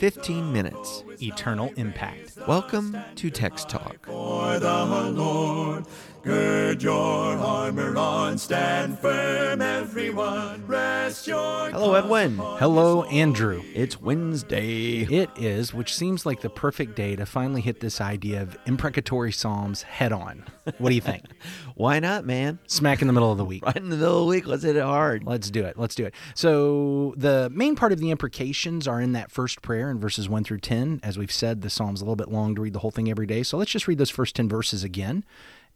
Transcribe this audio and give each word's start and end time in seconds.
15 0.00 0.50
minutes. 0.50 1.04
eternal 1.22 1.70
impact. 1.76 2.38
Welcome 2.48 2.96
to 3.16 3.28
Text 3.28 3.68
Talk. 3.68 4.06
For 4.06 4.58
the 4.58 4.84
Lord, 5.12 5.84
gird 6.22 6.82
your 6.82 6.96
armor 7.36 7.94
on, 7.98 8.38
stand 8.38 8.98
firm, 8.98 9.60
everyone. 9.60 10.66
Rest 10.66 11.26
your. 11.26 11.70
Hello, 11.70 11.92
Edwin. 11.92 12.38
Hello, 12.38 13.02
Andrew. 13.04 13.62
It's 13.74 14.00
Wednesday. 14.00 15.00
It 15.02 15.28
is, 15.36 15.74
which 15.74 15.94
seems 15.94 16.24
like 16.24 16.40
the 16.40 16.48
perfect 16.48 16.96
day 16.96 17.14
to 17.16 17.26
finally 17.26 17.60
hit 17.60 17.80
this 17.80 18.00
idea 18.00 18.40
of 18.40 18.56
imprecatory 18.64 19.32
psalms 19.32 19.82
head 19.82 20.12
on. 20.12 20.44
What 20.78 20.88
do 20.88 20.94
you 20.94 21.00
think? 21.02 21.24
Why 21.74 21.98
not, 22.00 22.24
man? 22.24 22.58
Smack 22.66 23.02
in 23.02 23.06
the 23.06 23.12
middle 23.12 23.30
of 23.32 23.36
the 23.36 23.44
week. 23.44 23.64
Right 23.70 23.76
in 23.76 23.90
the 23.90 23.96
middle 23.96 24.20
of 24.20 24.24
the 24.24 24.30
week, 24.30 24.46
let's 24.46 24.62
hit 24.62 24.76
it 24.76 24.82
hard. 24.82 25.24
Let's 25.24 25.50
do 25.50 25.64
it. 25.64 25.78
Let's 25.78 25.94
do 25.94 26.04
it. 26.06 26.14
So, 26.34 27.14
the 27.16 27.50
main 27.52 27.76
part 27.76 27.92
of 27.92 28.00
the 28.00 28.10
imprecations 28.10 28.88
are 28.88 29.00
in 29.00 29.12
that 29.12 29.30
first 29.30 29.60
prayer 29.62 29.89
in 29.90 29.98
verses 30.00 30.28
1 30.28 30.44
through 30.44 30.60
10. 30.60 31.00
As 31.02 31.18
we've 31.18 31.32
said, 31.32 31.62
the 31.62 31.70
psalm's 31.70 32.00
a 32.00 32.04
little 32.04 32.16
bit 32.16 32.30
long 32.30 32.54
to 32.54 32.60
read 32.60 32.72
the 32.72 32.80
whole 32.80 32.90
thing 32.90 33.10
every 33.10 33.26
day. 33.26 33.42
So, 33.42 33.56
let's 33.56 33.70
just 33.70 33.88
read 33.88 33.98
those 33.98 34.10
first 34.10 34.36
10 34.36 34.48
verses 34.48 34.84
again. 34.84 35.24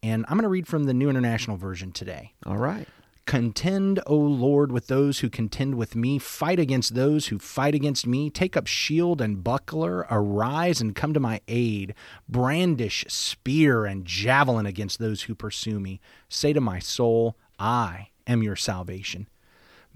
And 0.03 0.25
I'm 0.29 0.37
going 0.37 0.43
to 0.43 0.49
read 0.49 0.67
from 0.67 0.85
the 0.85 0.95
New 0.95 1.09
International 1.09 1.57
Version 1.57 1.91
today. 1.91 2.35
All 2.45 2.59
right. 2.59 2.87
Contend, 3.27 4.01
O 4.07 4.17
Lord, 4.17 4.71
with 4.71 4.89
those 4.89 5.21
who 5.21 5.31
contend 5.31 5.77
with 5.77 5.97
me. 5.97 6.19
Fight 6.19 6.61
against 6.61 6.95
those 6.95 7.29
who 7.29 7.39
fight 7.39 7.75
against 7.75 8.07
me. 8.07 8.29
Take 8.29 8.55
up 8.55 8.67
shield 8.67 9.23
and 9.23 9.43
buckler. 9.43 10.07
Arise 10.11 10.83
and 10.83 10.95
come 10.95 11.15
to 11.15 11.21
my 11.21 11.41
aid. 11.49 11.95
Brandish 12.29 13.07
spear 13.09 13.87
and 13.87 14.05
javelin 14.05 14.67
against 14.67 14.99
those 14.99 15.23
who 15.23 15.35
pursue 15.35 15.81
me. 15.81 16.01
Say 16.29 16.53
to 16.53 16.61
my 16.61 16.79
soul, 16.79 17.35
I 17.59 18.09
am 18.27 18.43
your 18.43 18.57
salvation. 18.57 19.27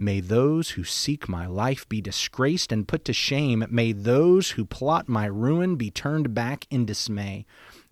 May 0.00 0.20
those 0.20 0.70
who 0.70 0.84
seek 0.84 1.28
my 1.28 1.48
life 1.48 1.88
be 1.88 2.00
disgraced 2.00 2.70
and 2.70 2.86
put 2.86 3.04
to 3.06 3.12
shame. 3.12 3.66
May 3.68 3.90
those 3.90 4.50
who 4.50 4.64
plot 4.64 5.08
my 5.08 5.26
ruin 5.26 5.74
be 5.74 5.90
turned 5.90 6.34
back 6.34 6.68
in 6.70 6.86
dismay. 6.86 7.46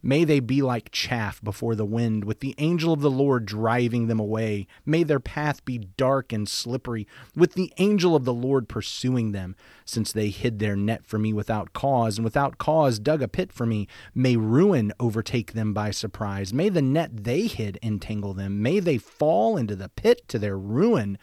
May 0.06 0.22
they 0.22 0.38
be 0.38 0.62
like 0.62 0.92
chaff 0.92 1.42
before 1.42 1.74
the 1.74 1.84
wind, 1.84 2.22
with 2.22 2.38
the 2.38 2.54
angel 2.58 2.92
of 2.92 3.00
the 3.00 3.10
Lord 3.10 3.44
driving 3.44 4.06
them 4.06 4.20
away. 4.20 4.68
May 4.84 5.02
their 5.02 5.18
path 5.18 5.64
be 5.64 5.78
dark 5.78 6.32
and 6.32 6.48
slippery, 6.48 7.08
with 7.34 7.54
the 7.54 7.72
angel 7.78 8.14
of 8.14 8.24
the 8.24 8.32
Lord 8.32 8.68
pursuing 8.68 9.32
them. 9.32 9.56
Since 9.84 10.12
they 10.12 10.28
hid 10.28 10.60
their 10.60 10.76
net 10.76 11.04
for 11.06 11.18
me 11.18 11.32
without 11.32 11.72
cause, 11.72 12.18
and 12.18 12.24
without 12.24 12.56
cause 12.56 13.00
dug 13.00 13.20
a 13.20 13.26
pit 13.26 13.52
for 13.52 13.66
me, 13.66 13.88
may 14.14 14.36
ruin 14.36 14.92
overtake 15.00 15.54
them 15.54 15.74
by 15.74 15.90
surprise. 15.90 16.54
May 16.54 16.68
the 16.68 16.82
net 16.82 17.24
they 17.24 17.48
hid 17.48 17.76
entangle 17.82 18.32
them. 18.32 18.62
May 18.62 18.78
they 18.78 18.98
fall 18.98 19.56
into 19.56 19.74
the 19.74 19.88
pit 19.88 20.28
to 20.28 20.38
their 20.38 20.56
ruin. 20.56 21.18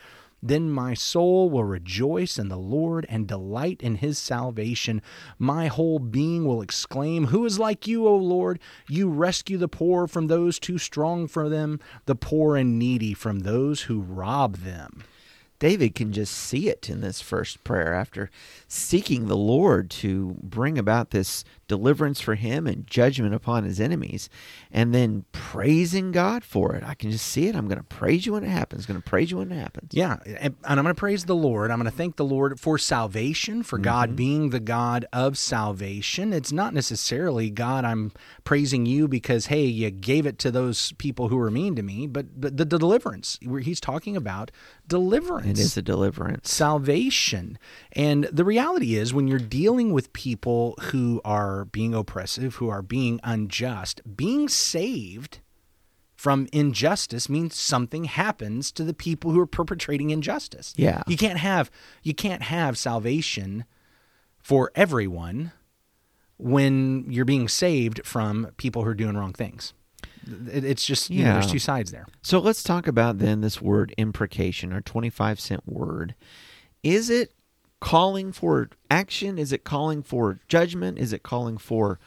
Then 0.45 0.69
my 0.69 0.93
soul 0.93 1.49
will 1.49 1.63
rejoice 1.63 2.37
in 2.37 2.49
the 2.49 2.57
Lord 2.57 3.05
and 3.07 3.25
delight 3.25 3.81
in 3.81 3.95
his 3.95 4.17
salvation. 4.17 5.01
My 5.39 5.67
whole 5.67 5.99
being 5.99 6.43
will 6.43 6.61
exclaim, 6.61 7.27
Who 7.27 7.45
is 7.45 7.59
like 7.59 7.87
you, 7.87 8.05
O 8.05 8.17
Lord? 8.17 8.59
You 8.89 9.09
rescue 9.09 9.57
the 9.57 9.69
poor 9.69 10.05
from 10.05 10.27
those 10.27 10.59
too 10.59 10.77
strong 10.77 11.27
for 11.27 11.47
them, 11.47 11.79
the 12.07 12.15
poor 12.15 12.57
and 12.57 12.77
needy 12.77 13.13
from 13.13 13.39
those 13.39 13.83
who 13.83 14.01
rob 14.01 14.57
them. 14.57 15.03
David 15.63 15.95
can 15.95 16.11
just 16.11 16.33
see 16.33 16.67
it 16.67 16.89
in 16.89 16.99
this 16.99 17.21
first 17.21 17.63
prayer 17.63 17.93
after 17.93 18.29
seeking 18.67 19.29
the 19.29 19.37
Lord 19.37 19.89
to 19.91 20.35
bring 20.41 20.77
about 20.77 21.11
this 21.11 21.45
deliverance 21.69 22.19
for 22.19 22.35
him 22.35 22.67
and 22.67 22.85
judgment 22.85 23.33
upon 23.33 23.63
his 23.63 23.79
enemies, 23.79 24.29
and 24.71 24.93
then 24.93 25.23
praising 25.31 26.11
God 26.11 26.43
for 26.43 26.75
it. 26.75 26.83
I 26.83 26.93
can 26.93 27.11
just 27.11 27.25
see 27.25 27.47
it. 27.47 27.55
I'm 27.55 27.67
going 27.67 27.77
to 27.77 27.83
praise 27.83 28.25
you 28.25 28.33
when 28.33 28.43
it 28.43 28.49
happens. 28.49 28.85
going 28.85 29.01
to 29.01 29.09
praise 29.09 29.31
you 29.31 29.37
when 29.37 29.53
it 29.53 29.55
happens. 29.55 29.91
Yeah, 29.93 30.17
and 30.25 30.55
I'm 30.65 30.83
going 30.83 30.87
to 30.87 30.99
praise 30.99 31.23
the 31.25 31.35
Lord. 31.35 31.71
I'm 31.71 31.79
going 31.79 31.89
to 31.89 31.97
thank 31.97 32.17
the 32.17 32.25
Lord 32.25 32.59
for 32.59 32.77
salvation, 32.77 33.63
for 33.63 33.77
God 33.77 34.09
mm-hmm. 34.09 34.15
being 34.17 34.49
the 34.49 34.59
God 34.59 35.05
of 35.13 35.37
salvation. 35.37 36.33
It's 36.33 36.51
not 36.51 36.73
necessarily 36.73 37.49
God, 37.49 37.85
I'm 37.85 38.11
praising 38.43 38.85
you 38.85 39.07
because 39.07 39.45
hey, 39.45 39.63
you 39.63 39.89
gave 39.89 40.25
it 40.25 40.37
to 40.39 40.51
those 40.51 40.91
people 40.93 41.29
who 41.29 41.37
were 41.37 41.49
mean 41.49 41.75
to 41.77 41.83
me, 41.83 42.05
but 42.05 42.39
but 42.39 42.57
the, 42.57 42.65
the 42.65 42.77
deliverance. 42.77 43.39
Where 43.43 43.61
he's 43.61 43.79
talking 43.79 44.17
about 44.17 44.51
deliverance. 44.87 45.59
It 45.59 45.63
is 45.63 45.77
a 45.77 45.81
deliverance. 45.81 46.51
salvation. 46.51 47.57
And 47.93 48.25
the 48.25 48.45
reality 48.45 48.95
is, 48.95 49.13
when 49.13 49.27
you're 49.27 49.39
dealing 49.39 49.93
with 49.93 50.13
people 50.13 50.75
who 50.81 51.21
are 51.23 51.65
being 51.65 51.93
oppressive, 51.93 52.55
who 52.55 52.69
are 52.69 52.81
being 52.81 53.19
unjust, 53.23 54.01
being 54.15 54.47
saved 54.47 55.39
from 56.15 56.47
injustice 56.53 57.27
means 57.27 57.53
something 57.55 58.05
happens 58.05 58.71
to 58.71 58.85
the 58.85 58.93
people 58.93 59.31
who 59.31 59.39
are 59.39 59.45
perpetrating 59.45 60.09
injustice. 60.09 60.73
Yeah. 60.77 61.03
You 61.05 61.17
can't 61.17 61.39
have 61.39 61.69
you 62.01 62.13
can't 62.13 62.43
have 62.43 62.77
salvation 62.77 63.65
for 64.37 64.71
everyone 64.73 65.51
when 66.37 67.05
you're 67.09 67.25
being 67.25 67.47
saved 67.47 68.05
from 68.05 68.47
people 68.57 68.83
who 68.83 68.89
are 68.89 68.95
doing 68.95 69.17
wrong 69.17 69.33
things. 69.33 69.73
It- 70.51 70.63
It's 70.63 70.85
just 70.85 71.09
you 71.09 71.23
know, 71.23 71.33
there's 71.33 71.51
two 71.51 71.59
sides 71.59 71.91
there. 71.91 72.05
So 72.21 72.39
let's 72.39 72.63
talk 72.63 72.87
about 72.87 73.19
then 73.19 73.41
this 73.41 73.61
word 73.61 73.93
imprecation, 73.97 74.71
our 74.73 74.81
25 74.81 75.39
cent 75.39 75.61
word. 75.67 76.15
Is 76.83 77.09
it 77.09 77.33
calling 77.79 78.31
for 78.31 78.69
action? 78.89 79.37
Is 79.37 79.51
it 79.51 79.63
calling 79.63 80.03
for 80.03 80.39
judgment? 80.47 80.97
Is 80.97 81.11
it 81.13 81.23
calling 81.23 81.57
for 81.57 81.99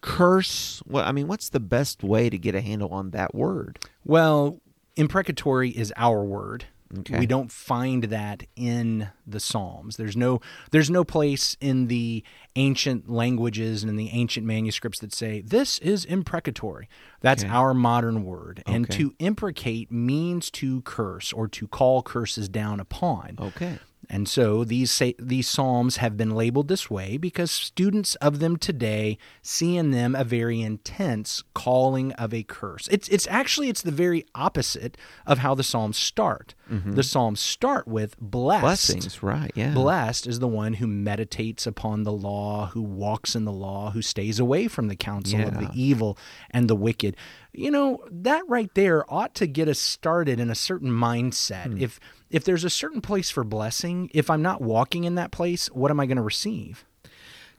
curse? 0.00 0.82
Well, 0.86 1.04
I 1.04 1.12
mean, 1.12 1.28
what's 1.28 1.48
the 1.48 1.60
best 1.60 2.02
way 2.02 2.28
to 2.30 2.38
get 2.38 2.54
a 2.54 2.60
handle 2.60 2.90
on 2.90 3.10
that 3.10 3.34
word? 3.34 3.78
Well, 4.04 4.60
imprecatory 4.96 5.70
is 5.70 5.92
our 5.96 6.24
word. 6.24 6.66
Okay. 7.00 7.18
We 7.18 7.26
don't 7.26 7.50
find 7.50 8.04
that 8.04 8.42
in 8.54 9.08
the 9.26 9.40
Psalms. 9.40 9.96
There's 9.96 10.16
no 10.16 10.40
there's 10.72 10.90
no 10.90 11.04
place 11.04 11.56
in 11.60 11.86
the 11.88 12.22
ancient 12.56 13.08
languages 13.08 13.82
and 13.82 13.88
in 13.90 13.96
the 13.96 14.10
ancient 14.10 14.46
manuscripts 14.46 14.98
that 15.00 15.12
say 15.14 15.40
this 15.40 15.78
is 15.78 16.04
imprecatory. 16.04 16.88
That's 17.20 17.44
Okay. 17.44 17.52
our 17.52 17.72
modern 17.72 18.24
word. 18.24 18.62
And 18.66 18.84
Okay. 18.86 18.98
to 18.98 19.14
imprecate 19.18 19.90
means 19.90 20.50
to 20.52 20.82
curse 20.82 21.32
or 21.32 21.48
to 21.48 21.66
call 21.66 22.02
curses 22.02 22.48
down 22.48 22.78
upon. 22.80 23.36
Okay. 23.38 23.78
And 24.10 24.28
so 24.28 24.64
these 24.64 24.90
say, 24.90 25.14
these 25.18 25.48
psalms 25.48 25.96
have 25.96 26.16
been 26.16 26.34
labeled 26.34 26.68
this 26.68 26.90
way 26.90 27.16
because 27.16 27.50
students 27.50 28.14
of 28.16 28.40
them 28.40 28.56
today 28.56 29.16
see 29.42 29.76
in 29.76 29.90
them 29.90 30.14
a 30.14 30.24
very 30.24 30.60
intense 30.60 31.42
calling 31.54 32.12
of 32.12 32.34
a 32.34 32.42
curse. 32.42 32.88
It's 32.90 33.08
it's 33.08 33.26
actually 33.28 33.68
it's 33.68 33.82
the 33.82 33.90
very 33.90 34.24
opposite 34.34 34.96
of 35.26 35.38
how 35.38 35.54
the 35.54 35.62
psalms 35.62 35.96
start. 35.96 36.54
Mm-hmm. 36.70 36.92
The 36.92 37.02
psalms 37.02 37.40
start 37.40 37.86
with 37.86 38.18
blessed. 38.18 38.62
Blessings, 38.62 39.22
right? 39.22 39.52
Yeah. 39.54 39.72
Blessed 39.72 40.26
is 40.26 40.40
the 40.40 40.48
one 40.48 40.74
who 40.74 40.86
meditates 40.86 41.66
upon 41.66 42.02
the 42.02 42.12
law, 42.12 42.66
who 42.66 42.82
walks 42.82 43.34
in 43.34 43.44
the 43.44 43.52
law, 43.52 43.90
who 43.90 44.02
stays 44.02 44.38
away 44.38 44.68
from 44.68 44.88
the 44.88 44.96
counsel 44.96 45.40
of 45.40 45.58
the 45.58 45.70
evil 45.74 46.18
and 46.50 46.68
the 46.68 46.76
wicked. 46.76 47.16
You 47.52 47.70
know, 47.70 48.04
that 48.10 48.42
right 48.48 48.72
there 48.74 49.10
ought 49.12 49.34
to 49.36 49.46
get 49.46 49.68
us 49.68 49.78
started 49.78 50.40
in 50.40 50.50
a 50.50 50.54
certain 50.54 50.90
mindset. 50.90 51.66
Hmm. 51.66 51.82
If 51.82 52.00
if 52.32 52.44
there's 52.44 52.64
a 52.64 52.70
certain 52.70 53.00
place 53.00 53.30
for 53.30 53.44
blessing, 53.44 54.10
if 54.12 54.28
I'm 54.28 54.42
not 54.42 54.60
walking 54.60 55.04
in 55.04 55.14
that 55.14 55.30
place, 55.30 55.66
what 55.68 55.90
am 55.90 56.00
I 56.00 56.06
going 56.06 56.16
to 56.16 56.22
receive? 56.22 56.84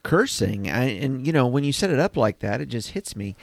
Cursing. 0.02 0.70
I, 0.70 0.86
and, 0.86 1.26
you 1.26 1.32
know, 1.32 1.48
when 1.48 1.64
you 1.64 1.72
set 1.72 1.92
it 1.92 2.00
up 2.00 2.18
like 2.18 2.40
that, 2.40 2.60
it 2.60 2.66
just 2.66 2.90
hits 2.90 3.16
me 3.16 3.36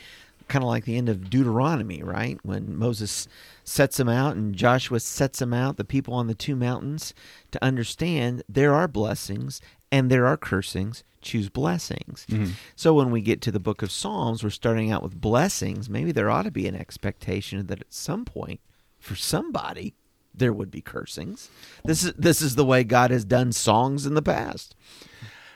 kind 0.48 0.64
of 0.64 0.68
like 0.68 0.84
the 0.84 0.96
end 0.96 1.08
of 1.08 1.30
Deuteronomy, 1.30 2.02
right? 2.02 2.38
When 2.42 2.76
Moses 2.76 3.28
sets 3.62 3.96
them 3.96 4.08
out 4.08 4.34
and 4.34 4.54
Joshua 4.54 4.98
sets 4.98 5.38
them 5.38 5.54
out, 5.54 5.76
the 5.76 5.84
people 5.84 6.12
on 6.12 6.26
the 6.26 6.34
two 6.34 6.56
mountains, 6.56 7.14
to 7.52 7.64
understand 7.64 8.42
there 8.48 8.74
are 8.74 8.88
blessings 8.88 9.60
and 9.92 10.10
there 10.10 10.26
are 10.26 10.36
cursings. 10.36 11.04
Choose 11.22 11.48
blessings. 11.48 12.26
Mm-hmm. 12.28 12.52
So 12.74 12.94
when 12.94 13.10
we 13.10 13.20
get 13.20 13.40
to 13.42 13.52
the 13.52 13.60
book 13.60 13.82
of 13.82 13.92
Psalms, 13.92 14.42
we're 14.42 14.50
starting 14.50 14.90
out 14.90 15.02
with 15.02 15.20
blessings. 15.20 15.88
Maybe 15.88 16.10
there 16.10 16.30
ought 16.30 16.42
to 16.42 16.50
be 16.50 16.66
an 16.66 16.74
expectation 16.74 17.66
that 17.66 17.80
at 17.80 17.94
some 17.94 18.24
point, 18.24 18.60
for 18.98 19.14
somebody, 19.14 19.94
there 20.34 20.52
would 20.52 20.70
be 20.70 20.80
cursings. 20.80 21.48
This 21.84 22.04
is 22.04 22.12
this 22.14 22.42
is 22.42 22.54
the 22.54 22.64
way 22.64 22.84
God 22.84 23.10
has 23.10 23.24
done 23.24 23.52
songs 23.52 24.06
in 24.06 24.14
the 24.14 24.22
past. 24.22 24.74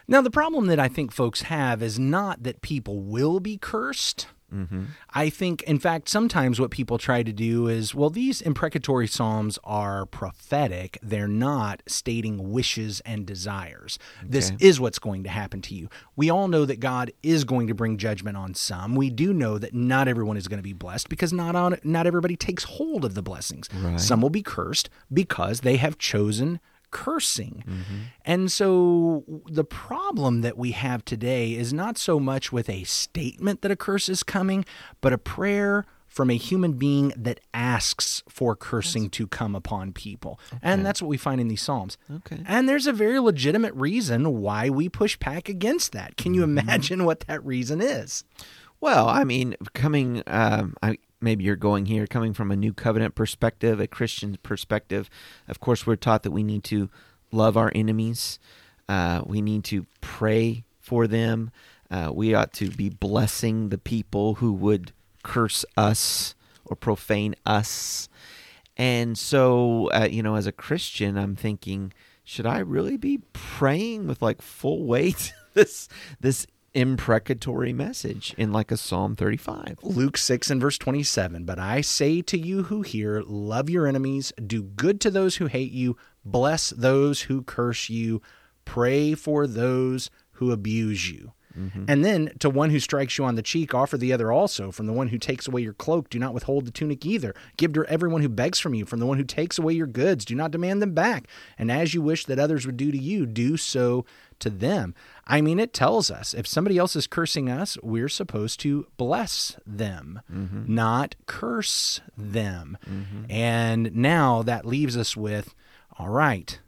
Now, 0.07 0.21
the 0.21 0.31
problem 0.31 0.67
that 0.67 0.79
I 0.79 0.89
think 0.89 1.13
folks 1.13 1.43
have 1.43 1.83
is 1.83 1.99
not 1.99 2.43
that 2.43 2.61
people 2.61 3.01
will 3.01 3.41
be 3.41 3.57
cursed. 3.57 4.27
Mm-hmm. 4.55 4.85
I 5.13 5.29
think, 5.29 5.63
in 5.65 5.79
fact, 5.79 6.09
sometimes 6.09 6.61
what 6.61 6.71
people 6.71 6.99
try 6.99 7.23
to 7.23 7.33
do 7.33 7.67
is, 7.67 7.95
well, 7.95 8.11
these 8.11 8.41
imprecatory 8.41 9.07
psalms 9.07 9.59
are 9.65 10.07
prophetic. 10.07 10.99
They're 11.03 11.27
not 11.29 11.83
stating 11.87 12.53
wishes 12.53 13.01
and 13.01 13.27
desires. 13.27 13.99
This 14.25 14.53
is 14.61 14.81
what's 14.81 14.99
going 14.99 15.25
to 15.25 15.31
happen 15.31 15.61
to 15.63 15.75
you. 15.75 15.89
We 16.17 16.31
all 16.31 16.49
know 16.49 16.65
that 16.65 16.81
God 16.81 17.13
is 17.23 17.45
going 17.45 17.67
to 17.67 17.75
bring 17.75 17.97
judgment 17.97 18.37
on 18.37 18.55
some. 18.55 18.95
We 18.95 19.11
do 19.11 19.33
know 19.33 19.59
that 19.59 19.75
not 19.75 20.09
everyone 20.09 20.37
is 20.37 20.49
going 20.49 20.59
to 20.59 20.63
be 20.63 20.73
blessed 20.73 21.09
because 21.09 21.33
not 21.33 21.57
on 21.57 21.79
not 21.83 22.07
everybody 22.07 22.37
takes 22.37 22.65
hold 22.65 23.05
of 23.05 23.15
the 23.15 23.23
blessings. 23.23 23.69
Right. 23.75 24.01
Some 24.01 24.21
will 24.21 24.31
be 24.31 24.43
cursed 24.43 24.89
because 25.13 25.61
they 25.61 25.77
have 25.77 25.99
chosen 25.99 26.61
cursing. 26.95 27.65
And 28.25 28.51
so 28.51 29.25
the 29.51 29.65
problem 29.65 30.41
that 30.41 30.57
we 30.57 30.71
have 30.71 31.05
today 31.05 31.53
is 31.53 31.73
not 31.75 31.99
so 31.99 32.19
much 32.19 32.53
with 32.53 32.71
a 32.71 32.85
statement 32.85 33.61
that 33.61 33.71
a 33.71 33.77
curse 33.77 34.09
is 34.09 34.23
coming, 34.23 34.65
but 35.03 35.13
a 35.13 35.19
prayer 35.19 35.85
from 36.07 36.31
a 36.31 36.37
human 36.37 36.75
being 36.75 37.13
that 37.17 37.41
asks 37.53 38.23
for 38.29 38.55
cursing 38.55 39.11
to 39.11 39.27
come 39.27 39.57
upon 39.57 39.93
people. 39.93 40.39
And 40.63 40.87
that's 40.87 41.03
what 41.03 41.09
we 41.09 41.17
find 41.17 41.41
in 41.41 41.49
these 41.49 41.61
Psalms. 41.61 41.99
Okay. 42.09 42.39
And 42.47 42.69
there's 42.69 42.87
a 42.87 42.93
very 42.93 43.19
legitimate 43.19 43.75
reason 43.75 44.41
why 44.41 44.71
we 44.71 44.89
push 44.89 45.17
back 45.17 45.49
against 45.49 45.91
that. 45.91 46.17
Can 46.17 46.33
you 46.33 46.45
imagine 46.45 47.05
what 47.05 47.21
that 47.27 47.45
reason 47.45 47.81
is? 47.81 48.23
Well, 48.81 49.09
I 49.09 49.25
mean, 49.25 49.57
coming, 49.73 50.23
um, 50.29 50.77
I, 50.85 50.99
maybe 51.25 51.43
you're 51.43 51.57
going 51.57 51.87
here, 51.87 52.07
coming 52.07 52.35
from 52.35 52.51
a 52.51 52.57
new 52.57 52.73
covenant 52.73 53.15
perspective, 53.15 53.81
a 53.81 53.87
Christian 53.87 54.39
perspective. 54.43 55.11
Of 55.49 55.59
course, 55.59 55.87
we're 55.87 55.97
taught 55.97 56.23
that 56.23 56.31
we 56.31 56.45
need 56.45 56.63
to 56.65 56.91
love 57.33 57.57
our 57.57 57.73
enemies. 57.75 58.39
Uh, 58.89 59.23
we 59.25 59.41
need 59.41 59.65
to 59.65 59.87
pray 60.01 60.65
for 60.79 61.07
them. 61.07 61.51
Uh, 61.91 62.11
we 62.13 62.35
ought 62.35 62.53
to 62.53 62.71
be 62.71 62.91
blessing 62.91 63.71
the 63.71 63.79
people 63.79 64.35
who 64.35 64.53
would 64.53 64.93
curse 65.23 65.65
us 65.77 66.35
or 66.65 66.77
profane 66.77 67.35
us. 67.47 68.09
And 68.77 69.17
so, 69.17 69.91
uh, 69.93 70.09
you 70.11 70.23
know, 70.23 70.37
as 70.37 70.47
a 70.47 70.53
Christian, 70.53 71.17
I'm 71.17 71.37
thinking, 71.37 71.93
should 72.25 72.47
I 72.47 72.59
really 72.59 72.97
be 72.97 73.21
praying 73.33 74.07
with 74.07 74.21
like 74.23 74.43
full 74.43 74.85
weight 74.85 75.33
this 75.55 75.89
this 76.21 76.47
imprecatory 76.75 77.73
message 77.73 78.35
in 78.37 78.53
like 78.53 78.71
a 78.71 78.77
Psalm 78.77 79.17
35? 79.17 79.79
Luke 79.83 80.17
6 80.17 80.51
and 80.51 80.61
verse 80.61 80.79
27. 80.79 81.45
But 81.45 81.59
I 81.59 81.81
say 81.81 82.21
to 82.23 82.39
you 82.39 82.65
who 82.65 82.83
hear, 82.83 83.23
love 83.25 83.71
your 83.71 83.87
enemies, 83.87 84.33
do 84.45 84.63
good 84.63 85.01
to 85.03 85.11
those 85.11 85.37
who 85.37 85.47
hate 85.47 85.73
you, 85.73 85.97
bless 86.25 86.71
those 86.71 87.23
who 87.23 87.43
curse 87.43 87.89
you, 87.89 88.21
pray 88.65 89.15
for 89.15 89.47
those 89.47 90.11
who 90.33 90.53
abuse 90.53 91.11
you. 91.11 91.33
Mm-hmm. 91.59 91.85
And 91.87 92.05
then 92.05 92.33
to 92.41 92.51
one 92.51 92.71
who 92.71 92.81
strikes 92.81 93.17
you 93.17 93.25
on 93.25 93.37
the 93.37 93.43
cheek, 93.43 93.75
offer 93.75 93.97
the 93.97 94.13
other 94.13 94.33
also. 94.33 94.71
From 94.71 94.87
the 94.87 94.93
one 94.93 95.09
who 95.09 95.19
takes 95.19 95.47
away 95.47 95.63
your 95.63 95.73
cloak, 95.73 96.11
do 96.11 96.19
not 96.19 96.35
withhold 96.35 96.67
the 96.67 96.71
tunic 96.71 97.07
either. 97.07 97.35
Give 97.57 97.73
to 97.75 97.85
everyone 97.85 98.23
who 98.23 98.29
begs 98.29 98.59
from 98.59 98.75
you. 98.75 98.85
From 98.85 99.01
the 99.01 99.07
one 99.07 99.19
who 99.19 99.25
takes 99.25 99.59
away 99.59 99.75
your 99.75 99.87
goods, 99.87 100.25
do 100.25 100.35
not 100.35 100.51
demand 100.51 100.83
them 100.83 100.95
back. 100.95 101.29
And 101.57 101.71
as 101.71 101.95
you 101.95 102.03
wish 102.03 102.25
that 102.27 102.39
others 102.39 102.67
would 102.67 102.77
do 102.77 102.91
to 102.91 102.99
you, 102.99 103.27
do 103.27 103.57
so 103.57 104.05
to 104.41 104.51
them. 104.51 104.95
I 105.27 105.41
mean, 105.41 105.59
it 105.59 105.73
tells 105.73 106.11
us 106.11 106.35
if 106.35 106.47
somebody 106.47 106.79
else 106.79 106.97
is 106.97 107.07
cursing 107.07 107.49
us, 107.49 107.79
we're 107.83 108.09
supposed 108.09 108.61
to 108.61 108.87
bless 108.97 109.57
them, 109.67 110.21
mm-hmm. 110.33 110.73
not 110.73 111.17
curse 111.27 112.01
them. 112.17 112.79
Mm-hmm. 112.89 113.31
And 113.31 113.95
now 113.95 114.43
that 114.43 114.67
leaves 114.67 114.97
us 114.97 115.17
with 115.17 115.55
all 115.99 116.09
right, 116.09 116.59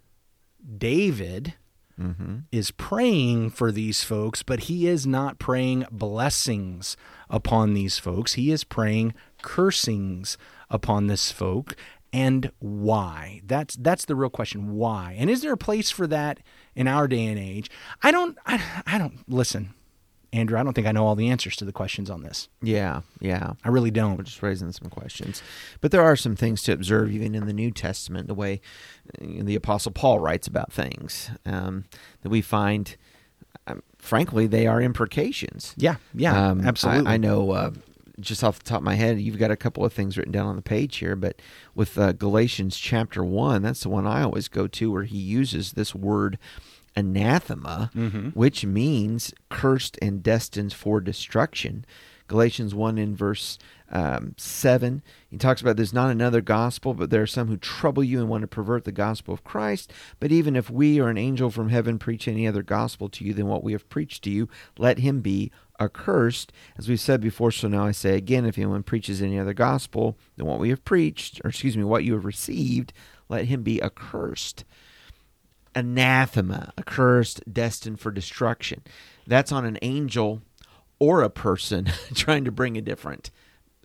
David 0.79 1.55
mm-hmm. 2.01 2.39
is 2.53 2.71
praying 2.71 3.51
for 3.51 3.73
these 3.73 4.05
folks, 4.05 4.43
but 4.43 4.65
he 4.65 4.87
is 4.87 5.07
not 5.07 5.39
praying 5.39 5.85
blessings 5.91 6.97
upon 7.29 7.75
these 7.75 7.99
folks. 7.99 8.35
He 8.35 8.51
is 8.51 8.65
praying 8.65 9.15
cursings 9.43 10.39
upon 10.71 11.07
this 11.07 11.31
folk. 11.33 11.77
And 12.17 12.51
why? 12.61 13.43
That's 13.45 13.77
that's 13.77 14.07
the 14.07 14.17
real 14.17 14.31
question. 14.31 14.75
Why? 14.77 15.15
And 15.19 15.29
is 15.29 15.43
there 15.43 15.53
a 15.53 15.57
place 15.59 15.91
for 15.91 16.07
that 16.07 16.41
in 16.75 16.89
our 16.89 17.07
day 17.07 17.27
and 17.27 17.39
age? 17.39 17.71
I 18.03 18.11
don't 18.11 18.39
I, 18.47 18.63
I 18.87 18.97
don't 18.99 19.19
listen, 19.29 19.75
Andrew, 20.33 20.59
I 20.59 20.63
don't 20.63 20.73
think 20.73 20.87
I 20.87 20.93
know 20.93 21.07
all 21.07 21.15
the 21.15 21.29
answers 21.29 21.57
to 21.57 21.65
the 21.67 21.73
questions 21.73 22.09
on 22.09 22.23
this. 22.23 22.49
Yeah, 22.63 23.03
yeah. 23.21 23.53
I 23.65 23.69
really 23.69 23.91
don't. 23.91 24.17
We're 24.17 24.25
just 24.25 24.43
raising 24.43 24.73
some 24.73 24.89
questions. 24.89 25.43
But 25.81 25.91
there 25.91 26.03
are 26.03 26.17
some 26.17 26.37
things 26.37 26.63
to 26.63 26.73
observe 26.73 27.11
even 27.13 27.35
in 27.35 27.47
the 27.47 27.53
New 27.53 27.71
Testament, 27.71 28.29
the 28.29 28.35
way 28.35 28.61
uh, 29.21 29.43
the 29.45 29.55
Apostle 29.55 29.93
Paul 29.93 30.19
writes 30.21 30.47
about 30.47 30.73
things 30.73 31.31
um, 31.45 31.85
that 32.23 32.31
we 32.31 32.41
find, 32.41 32.97
um, 33.67 33.83
frankly, 33.99 34.47
they 34.47 34.67
are 34.67 34.81
imprecations. 34.81 35.75
Yeah, 35.77 35.97
yeah, 36.15 36.49
Um, 36.51 36.63
I- 36.63 36.69
absolutely. 36.69 37.13
I, 37.13 37.17
know 37.19 37.51
uh, 37.51 37.71
just 38.21 38.43
off 38.43 38.59
the 38.59 38.65
top 38.65 38.79
of 38.79 38.85
my 38.85 38.95
head, 38.95 39.21
you've 39.21 39.39
got 39.39 39.51
a 39.51 39.57
couple 39.57 39.85
of 39.85 39.93
things 39.93 40.17
written 40.17 40.33
down 40.33 40.47
on 40.47 40.57
the 40.57 40.63
page 40.63 40.97
here, 40.97 41.17
but 41.17 41.41
with 41.75 41.99
uh, 41.99 42.13
Galatians 42.13 42.77
chapter 42.79 43.23
1, 43.23 43.63
that's 43.63 43.83
the 43.83 43.89
one 43.91 44.07
I 44.07 44.23
always 44.23 44.49
go 44.49 44.67
to 44.67 44.91
where 44.91 45.05
he 45.05 45.19
uses 45.19 45.73
this 45.73 45.95
word 45.95 46.39
anathema, 46.97 47.91
Mm-hmm. 47.95 48.29
which 48.31 48.65
means 48.65 49.33
cursed 49.51 49.99
and 50.01 50.23
destined 50.23 50.73
for 50.73 51.01
destruction. 51.01 51.85
Galatians 52.29 52.75
1 52.75 52.99
in 52.99 53.15
verse 53.15 53.59
um, 53.91 54.35
7, 54.37 55.03
he 55.31 55.37
talks 55.37 55.61
about 55.61 55.77
there's 55.77 55.93
not 55.93 56.11
another 56.11 56.41
gospel, 56.41 56.93
but 56.93 57.11
there 57.11 57.23
are 57.23 57.27
some 57.27 57.49
who 57.49 57.57
trouble 57.57 58.03
you 58.03 58.19
and 58.19 58.29
want 58.29 58.43
to 58.43 58.49
pervert 58.49 58.85
the 58.85 58.93
gospel 58.93 59.33
of 59.33 59.45
Christ. 59.45 59.93
But 60.19 60.33
even 60.33 60.57
if 60.57 60.69
we 60.69 61.01
or 61.01 61.09
an 61.09 61.19
angel 61.19 61.51
from 61.51 61.69
heaven 61.69 61.99
preach 61.99 62.27
any 62.27 62.47
other 62.47 62.63
gospel 62.63 63.09
to 63.11 63.25
you 63.25 63.33
than 63.33 63.47
what 63.47 63.63
we 63.63 63.73
have 63.73 63.89
preached 63.89 64.25
to 64.25 64.31
you, 64.31 64.49
let 64.77 64.99
him 64.99 65.21
be 65.21 65.53
accursed. 65.79 66.53
As 66.77 66.89
we've 66.89 67.01
said 67.01 67.21
before, 67.21 67.53
so 67.53 67.69
now 67.69 67.85
I 67.85 67.93
say 67.93 68.17
again, 68.17 68.45
if 68.45 68.59
anyone 68.59 68.83
preaches 68.83 69.23
any 69.23 69.39
other 69.39 69.55
gospel 69.55 70.19
than 70.37 70.47
what 70.47 70.59
we 70.59 70.71
have 70.71 70.85
preached, 70.85 71.41
or 71.45 71.51
excuse 71.51 71.77
me, 71.77 71.85
what 71.85 72.05
you 72.05 72.15
have 72.15 72.25
received, 72.25 72.93
let 73.29 73.47
him 73.47 73.63
be 73.63 73.83
accursed 73.83 74.65
anathema, 75.77 76.73
accursed, 76.79 77.43
destined 77.53 78.01
for 78.01 78.11
destruction. 78.11 78.83
That's 79.27 79.53
on 79.53 79.67
an 79.67 79.79
angel 79.83 80.41
or 80.99 81.23
a 81.23 81.31
person 81.31 81.91
trying 82.15 82.45
to 82.45 82.53
bring 82.53 82.77
a 82.77 82.83
different. 82.83 83.31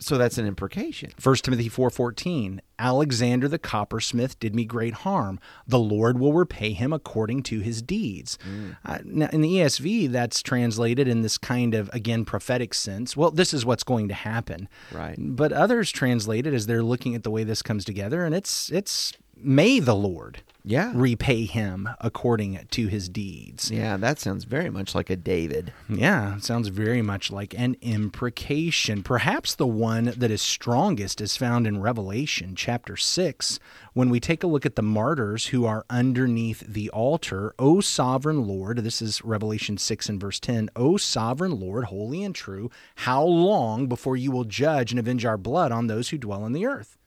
So 0.02 0.18
that's 0.18 0.40
an 0.40 0.48
imprecation. 0.48 1.12
1 1.22 1.36
Timothy 1.38 1.70
4:14 1.70 2.60
Alexander 2.80 3.48
the 3.48 3.60
coppersmith 3.60 4.40
did 4.40 4.56
me 4.56 4.66
great 4.66 4.96
harm 4.96 5.40
the 5.68 5.78
Lord 5.78 6.20
will 6.20 6.34
repay 6.34 6.72
him 6.74 6.92
according 6.92 7.44
to 7.44 7.60
his 7.60 7.84
deeds. 7.84 8.40
Uh, 8.84 8.98
now 9.06 9.30
in 9.32 9.42
the 9.42 9.58
ESV 9.58 10.10
that's 10.12 10.42
translated 10.42 11.08
in 11.08 11.22
this 11.22 11.38
kind 11.38 11.76
of 11.76 11.88
again 11.94 12.26
prophetic 12.26 12.74
sense. 12.74 13.16
Well, 13.16 13.30
this 13.30 13.54
is 13.54 13.64
what's 13.64 13.84
going 13.84 14.08
to 14.08 14.16
happen. 14.16 14.68
Right. 14.92 15.16
But 15.20 15.54
others 15.54 15.92
translate 15.92 16.48
it 16.48 16.54
as 16.56 16.66
they're 16.66 16.82
looking 16.82 17.14
at 17.14 17.22
the 17.22 17.32
way 17.32 17.44
this 17.44 17.62
comes 17.62 17.86
together 17.86 18.26
and 18.26 18.34
it's 18.34 18.72
it's 18.72 19.14
may 19.44 19.80
the 19.80 19.96
Lord 19.96 20.42
Yeah. 20.64 20.92
repay 20.94 21.46
him 21.46 21.90
according 22.00 22.60
to 22.70 22.88
his 22.88 23.10
deeds. 23.10 23.72
Yeah, 23.72 23.98
that 23.98 24.20
sounds 24.20 24.44
very 24.44 24.70
much 24.70 24.94
like 24.94 25.10
a 25.10 25.16
David. 25.16 25.74
Yeah, 25.90 26.38
sounds 26.38 26.68
very 26.68 27.02
much 27.02 27.32
like 27.32 27.56
an 27.58 27.76
imprecation. 27.82 29.02
Perhaps 29.02 29.56
the 29.56 29.66
one 29.66 30.14
that 30.16 30.30
is 30.30 30.42
strongest 30.42 31.20
is 31.20 31.36
found 31.36 31.66
in 31.66 31.82
Revelation 31.82 32.54
chapter 32.56 32.96
6 32.96 33.60
when 33.94 34.10
we 34.12 34.20
take 34.20 34.44
a 34.44 34.48
look 34.48 34.66
at 34.66 34.76
the 34.76 34.84
martyrs 34.84 35.48
who 35.48 35.66
are 35.66 35.86
underneath 35.90 36.60
the 36.68 36.90
altar. 36.92 37.56
O 37.58 37.82
sovereign 37.82 38.46
Lord, 38.48 38.78
this 38.80 39.02
is 39.02 39.24
Revelation 39.26 39.78
6 39.80 40.10
and 40.10 40.22
verse 40.22 40.40
10. 40.40 40.70
O 40.76 40.96
sovereign 40.98 41.60
Lord, 41.60 41.86
holy 41.86 42.24
and 42.24 42.36
true, 42.36 42.70
how 42.98 43.24
long 43.24 43.88
before 43.88 44.16
you 44.16 44.30
will 44.32 44.44
judge 44.46 44.92
and 44.92 45.00
avenge 45.00 45.26
our 45.26 45.38
blood 45.38 45.72
on 45.72 45.88
those 45.88 46.10
who 46.10 46.20
dwell 46.20 46.44
on 46.44 46.54
the 46.54 46.68
earth? 46.68 46.98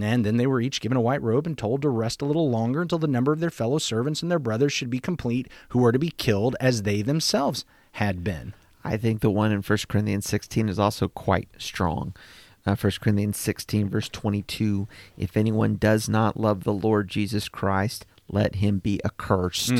And 0.00 0.24
then 0.24 0.36
they 0.36 0.46
were 0.46 0.60
each 0.60 0.80
given 0.80 0.96
a 0.96 1.00
white 1.00 1.22
robe 1.22 1.46
and 1.46 1.56
told 1.56 1.82
to 1.82 1.88
rest 1.88 2.22
a 2.22 2.24
little 2.24 2.50
longer 2.50 2.82
until 2.82 2.98
the 2.98 3.06
number 3.06 3.32
of 3.32 3.40
their 3.40 3.50
fellow 3.50 3.78
servants 3.78 4.22
and 4.22 4.30
their 4.30 4.38
brothers 4.38 4.72
should 4.72 4.90
be 4.90 5.00
complete, 5.00 5.48
who 5.70 5.80
were 5.80 5.92
to 5.92 5.98
be 5.98 6.10
killed 6.10 6.56
as 6.60 6.82
they 6.82 7.02
themselves 7.02 7.64
had 7.92 8.24
been. 8.24 8.54
I 8.84 8.96
think 8.96 9.20
the 9.20 9.30
one 9.30 9.52
in 9.52 9.62
1 9.62 9.78
Corinthians 9.88 10.26
16 10.28 10.68
is 10.68 10.78
also 10.78 11.08
quite 11.08 11.48
strong. 11.58 12.14
Uh, 12.64 12.76
1 12.76 12.92
Corinthians 13.00 13.36
16, 13.36 13.88
verse 13.88 14.08
22 14.08 14.88
If 15.16 15.36
anyone 15.36 15.76
does 15.76 16.08
not 16.08 16.38
love 16.38 16.64
the 16.64 16.72
Lord 16.72 17.08
Jesus 17.08 17.48
Christ, 17.48 18.06
let 18.28 18.56
him 18.56 18.78
be 18.78 19.00
accursed. 19.04 19.72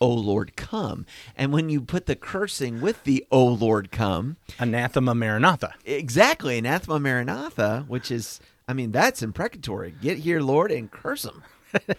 O 0.00 0.08
Lord, 0.08 0.56
come. 0.56 1.06
And 1.36 1.52
when 1.52 1.68
you 1.68 1.80
put 1.80 2.06
the 2.06 2.16
cursing 2.16 2.80
with 2.80 3.04
the 3.04 3.24
O 3.30 3.44
Lord, 3.44 3.90
come, 3.90 4.36
Anathema 4.58 5.14
Maranatha. 5.14 5.74
exactly, 5.84 6.58
anathema 6.58 6.98
maranatha, 7.00 7.84
which 7.88 8.10
is, 8.10 8.40
I 8.68 8.72
mean, 8.72 8.92
that's 8.92 9.22
imprecatory. 9.22 9.94
Get 10.00 10.18
here, 10.18 10.40
Lord, 10.40 10.70
and 10.70 10.90
curse 10.90 11.22
them. 11.22 11.42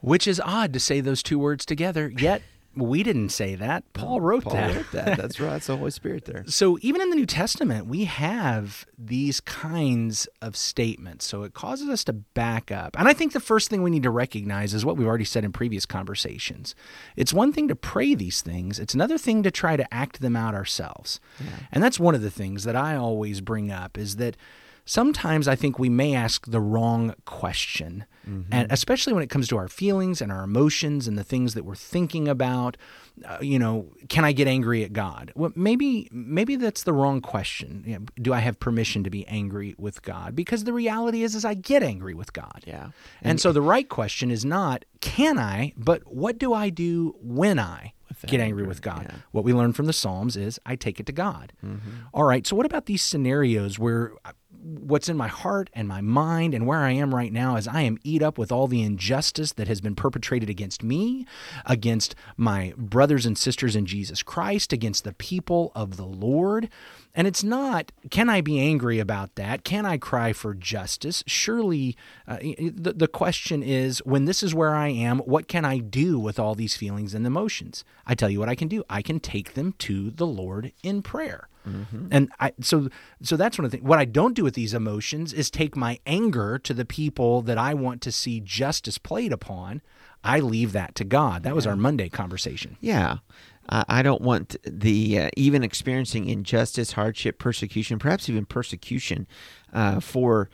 Which 0.00 0.26
is 0.26 0.40
odd 0.42 0.72
to 0.72 0.80
say 0.80 1.00
those 1.02 1.22
two 1.22 1.38
words 1.38 1.66
together, 1.66 2.10
yet 2.16 2.40
we 2.76 3.02
didn't 3.02 3.30
say 3.30 3.56
that. 3.56 3.90
Paul 3.92 4.20
mm, 4.20 4.22
wrote 4.22 4.44
Paul 4.44 4.52
that. 4.54 4.76
wrote 4.76 4.92
that. 4.92 5.18
That's 5.18 5.40
right. 5.40 5.50
That's 5.50 5.66
the 5.66 5.76
Holy 5.76 5.90
Spirit 5.90 6.24
there. 6.24 6.44
So 6.60 6.78
even 6.82 7.00
in 7.00 7.10
the 7.10 7.16
New 7.16 7.26
Testament, 7.26 7.86
we 7.86 8.04
have 8.04 8.84
these 8.98 9.40
kinds 9.40 10.28
of 10.42 10.56
statements. 10.56 11.24
So 11.24 11.42
it 11.42 11.54
causes 11.54 11.88
us 11.88 12.04
to 12.04 12.12
back 12.12 12.70
up. 12.70 12.98
And 12.98 13.08
I 13.08 13.14
think 13.14 13.32
the 13.32 13.40
first 13.40 13.70
thing 13.70 13.82
we 13.82 13.90
need 13.90 14.02
to 14.02 14.10
recognize 14.10 14.74
is 14.74 14.84
what 14.84 14.96
we've 14.96 15.06
already 15.06 15.24
said 15.24 15.44
in 15.44 15.52
previous 15.52 15.86
conversations. 15.86 16.74
It's 17.16 17.32
one 17.32 17.52
thing 17.52 17.66
to 17.68 17.76
pray 17.76 18.14
these 18.14 18.42
things, 18.42 18.78
it's 18.78 18.94
another 18.94 19.16
thing 19.16 19.42
to 19.42 19.50
try 19.50 19.76
to 19.76 19.94
act 19.94 20.20
them 20.20 20.36
out 20.36 20.54
ourselves. 20.54 21.18
And 21.72 21.82
that's 21.82 21.98
one 21.98 22.14
of 22.14 22.20
the 22.20 22.30
things 22.30 22.64
that 22.64 22.76
I 22.76 22.96
always 22.96 23.40
bring 23.40 23.70
up 23.70 23.96
is 23.96 24.16
that 24.16 24.36
sometimes 24.90 25.46
I 25.46 25.54
think 25.54 25.78
we 25.78 25.88
may 25.88 26.16
ask 26.16 26.46
the 26.46 26.60
wrong 26.60 27.14
question. 27.24 28.04
And 28.52 28.70
especially 28.70 29.12
when 29.12 29.22
it 29.22 29.30
comes 29.30 29.48
to 29.48 29.56
our 29.56 29.66
feelings 29.66 30.20
and 30.20 30.30
our 30.30 30.44
emotions 30.44 31.08
and 31.08 31.18
the 31.18 31.24
things 31.24 31.54
that 31.54 31.64
we're 31.64 31.74
thinking 31.74 32.28
about, 32.28 32.76
uh, 33.24 33.38
you 33.40 33.58
know, 33.58 33.88
can 34.08 34.24
I 34.24 34.30
get 34.30 34.46
angry 34.46 34.84
at 34.84 34.92
God? 34.92 35.32
Well, 35.34 35.52
maybe 35.56 36.08
maybe 36.12 36.54
that's 36.56 36.84
the 36.84 36.92
wrong 36.92 37.20
question. 37.20 37.82
You 37.86 37.98
know, 37.98 38.04
do 38.20 38.32
I 38.32 38.38
have 38.38 38.60
permission 38.60 39.02
to 39.04 39.10
be 39.10 39.26
angry 39.26 39.74
with 39.78 40.02
God? 40.02 40.36
Because 40.36 40.62
the 40.64 40.72
reality 40.72 41.22
is 41.22 41.34
is 41.34 41.44
I 41.44 41.54
get 41.54 41.82
angry 41.82 42.14
with 42.14 42.32
God. 42.32 42.62
Yeah. 42.66 42.90
And, 43.22 43.40
so 43.40 43.52
the 43.52 43.62
right 43.62 43.88
question 43.88 44.30
is 44.30 44.44
not 44.44 44.84
can 45.00 45.38
I, 45.38 45.72
but 45.76 46.02
what 46.06 46.38
do 46.38 46.52
I 46.52 46.68
do 46.68 47.16
when 47.20 47.58
I 47.58 47.94
get 48.26 48.40
angry 48.40 48.64
with 48.64 48.82
God? 48.82 49.12
What 49.32 49.44
we 49.44 49.52
learn 49.52 49.72
from 49.72 49.86
the 49.86 49.92
Psalms 49.92 50.36
is 50.36 50.60
I 50.66 50.76
take 50.76 51.00
it 51.00 51.06
to 51.06 51.12
God. 51.12 51.52
All 52.12 52.24
right. 52.24 52.46
So 52.46 52.54
what 52.54 52.66
about 52.66 52.86
these 52.86 53.02
scenarios 53.02 53.78
where 53.78 54.12
uh, 54.24 54.32
what's 54.62 55.08
in 55.08 55.16
my 55.16 55.28
heart 55.28 55.70
and 55.72 55.86
my 55.86 56.00
mind 56.00 56.54
and 56.54 56.66
where 56.66 56.80
I 56.80 56.92
am 56.92 57.14
right 57.14 57.32
now 57.32 57.56
is 57.56 57.68
I 57.68 57.82
am 57.82 57.98
eat 58.02 58.22
up 58.22 58.36
with 58.36 58.50
all 58.50 58.66
the 58.66 58.82
injustice 58.82 59.52
that 59.52 59.68
has 59.68 59.80
been 59.80 59.94
perpetrated 59.94 60.50
against 60.50 60.82
me, 60.82 61.26
against 61.64 62.14
my 62.36 62.74
brothers 62.76 63.26
and 63.26 63.38
sisters 63.38 63.76
in 63.76 63.86
Jesus 63.86 64.22
Christ, 64.22 64.72
against 64.72 65.04
the 65.04 65.14
people 65.14 65.72
of 65.74 65.96
the 65.96 66.06
Lord. 66.06 66.68
And 67.14 67.26
it's 67.26 67.42
not, 67.42 67.90
can 68.10 68.28
I 68.28 68.40
be 68.40 68.60
angry 68.60 68.98
about 68.98 69.34
that? 69.34 69.64
Can 69.64 69.84
I 69.84 69.98
cry 69.98 70.32
for 70.32 70.54
justice? 70.54 71.24
Surely 71.26 71.96
uh, 72.28 72.38
the, 72.38 72.94
the 72.96 73.08
question 73.08 73.62
is 73.62 73.98
when 74.04 74.26
this 74.26 74.42
is 74.42 74.54
where 74.54 74.74
I 74.74 74.88
am, 74.88 75.18
what 75.20 75.48
can 75.48 75.64
I 75.64 75.78
do 75.78 76.18
with 76.18 76.38
all 76.38 76.54
these 76.54 76.76
feelings 76.76 77.14
and 77.14 77.26
emotions? 77.26 77.84
I 78.06 78.14
tell 78.14 78.30
you 78.30 78.38
what 78.38 78.48
I 78.48 78.54
can 78.54 78.68
do. 78.68 78.84
I 78.88 79.02
can 79.02 79.18
take 79.18 79.54
them 79.54 79.74
to 79.78 80.10
the 80.10 80.26
Lord 80.26 80.72
in 80.82 81.02
prayer. 81.02 81.48
Mm-hmm. 81.68 82.06
And 82.10 82.30
I 82.40 82.52
so 82.62 82.88
so 83.22 83.36
that's 83.36 83.58
one 83.58 83.66
of 83.66 83.70
the 83.70 83.76
things. 83.76 83.86
What 83.86 83.98
I 83.98 84.06
don't 84.06 84.34
do 84.34 84.44
with 84.44 84.54
these 84.54 84.72
emotions 84.72 85.34
is 85.34 85.50
take 85.50 85.76
my 85.76 85.98
anger 86.06 86.58
to 86.58 86.72
the 86.72 86.86
people 86.86 87.42
that 87.42 87.58
I 87.58 87.74
want 87.74 88.00
to 88.02 88.12
see 88.12 88.40
justice 88.40 88.96
played 88.96 89.32
upon. 89.32 89.82
I 90.24 90.40
leave 90.40 90.72
that 90.72 90.94
to 90.96 91.04
God. 91.04 91.42
That 91.42 91.54
was 91.54 91.66
our 91.66 91.76
Monday 91.76 92.08
conversation. 92.08 92.76
Yeah. 92.80 93.18
I 93.70 94.02
don't 94.02 94.22
want 94.22 94.56
the 94.64 95.20
uh, 95.20 95.30
even 95.36 95.62
experiencing 95.62 96.28
injustice, 96.28 96.92
hardship, 96.92 97.38
persecution, 97.38 98.00
perhaps 98.00 98.28
even 98.28 98.44
persecution 98.44 99.28
uh, 99.72 100.00
for 100.00 100.50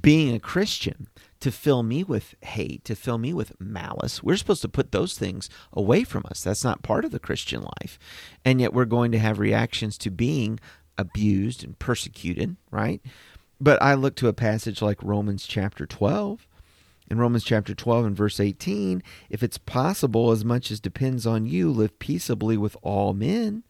being 0.00 0.34
a 0.34 0.40
Christian 0.40 1.08
to 1.40 1.52
fill 1.52 1.82
me 1.82 2.02
with 2.02 2.34
hate, 2.42 2.84
to 2.86 2.96
fill 2.96 3.18
me 3.18 3.34
with 3.34 3.60
malice. 3.60 4.22
We're 4.22 4.36
supposed 4.36 4.62
to 4.62 4.68
put 4.68 4.90
those 4.90 5.18
things 5.18 5.50
away 5.72 6.02
from 6.02 6.24
us. 6.30 6.42
That's 6.42 6.64
not 6.64 6.82
part 6.82 7.04
of 7.04 7.10
the 7.10 7.18
Christian 7.18 7.62
life. 7.80 7.98
And 8.44 8.60
yet 8.60 8.72
we're 8.72 8.86
going 8.86 9.12
to 9.12 9.18
have 9.18 9.38
reactions 9.38 9.98
to 9.98 10.10
being 10.10 10.58
abused 10.96 11.62
and 11.62 11.78
persecuted, 11.78 12.56
right? 12.70 13.02
But 13.60 13.80
I 13.82 13.94
look 13.94 14.16
to 14.16 14.28
a 14.28 14.32
passage 14.32 14.80
like 14.80 15.02
Romans 15.02 15.46
chapter 15.46 15.86
12 15.86 16.46
in 17.08 17.18
Romans 17.18 17.44
chapter 17.44 17.74
12 17.74 18.06
and 18.06 18.16
verse 18.16 18.40
18, 18.40 19.02
if 19.30 19.42
it's 19.42 19.58
possible, 19.58 20.30
as 20.30 20.44
much 20.44 20.70
as 20.70 20.80
depends 20.80 21.26
on 21.26 21.46
you, 21.46 21.70
live 21.70 21.98
peaceably 21.98 22.56
with 22.56 22.76
all 22.82 23.12
men. 23.12 23.62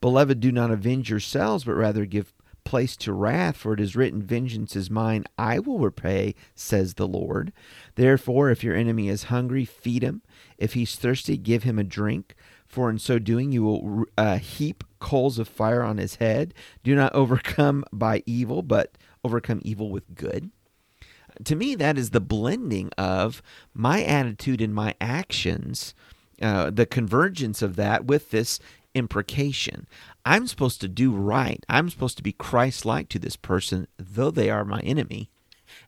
Beloved, 0.00 0.40
do 0.40 0.50
not 0.50 0.70
avenge 0.70 1.10
yourselves, 1.10 1.64
but 1.64 1.74
rather 1.74 2.06
give 2.06 2.32
place 2.64 2.96
to 2.98 3.12
wrath, 3.12 3.56
for 3.56 3.72
it 3.72 3.80
is 3.80 3.96
written, 3.96 4.22
Vengeance 4.22 4.76
is 4.76 4.90
mine, 4.90 5.24
I 5.38 5.58
will 5.58 5.78
repay, 5.78 6.34
says 6.54 6.94
the 6.94 7.08
Lord. 7.08 7.52
Therefore, 7.94 8.50
if 8.50 8.62
your 8.62 8.74
enemy 8.74 9.08
is 9.08 9.24
hungry, 9.24 9.64
feed 9.64 10.02
him. 10.02 10.22
If 10.58 10.74
he's 10.74 10.96
thirsty, 10.96 11.36
give 11.36 11.62
him 11.62 11.78
a 11.78 11.84
drink. 11.84 12.34
For 12.66 12.90
in 12.90 12.98
so 12.98 13.18
doing, 13.18 13.52
you 13.52 13.64
will 13.64 14.04
uh, 14.18 14.36
heap 14.36 14.84
coals 14.98 15.38
of 15.38 15.48
fire 15.48 15.82
on 15.82 15.96
his 15.96 16.16
head. 16.16 16.52
Do 16.82 16.94
not 16.94 17.14
overcome 17.14 17.84
by 17.92 18.22
evil, 18.26 18.62
but 18.62 18.98
overcome 19.24 19.60
evil 19.62 19.90
with 19.90 20.14
good 20.14 20.50
to 21.44 21.56
me, 21.56 21.74
that 21.74 21.98
is 21.98 22.10
the 22.10 22.20
blending 22.20 22.90
of 22.98 23.42
my 23.74 24.02
attitude 24.02 24.60
and 24.60 24.74
my 24.74 24.94
actions, 25.00 25.94
uh, 26.40 26.70
the 26.70 26.86
convergence 26.86 27.62
of 27.62 27.76
that 27.76 28.04
with 28.04 28.30
this 28.30 28.60
imprecation. 28.94 29.86
I'm 30.24 30.46
supposed 30.46 30.80
to 30.80 30.88
do 30.88 31.12
right. 31.12 31.64
I'm 31.68 31.90
supposed 31.90 32.16
to 32.18 32.22
be 32.22 32.32
Christ 32.32 32.84
like 32.84 33.08
to 33.10 33.18
this 33.18 33.36
person, 33.36 33.86
though 33.96 34.30
they 34.30 34.50
are 34.50 34.64
my 34.64 34.80
enemy. 34.80 35.30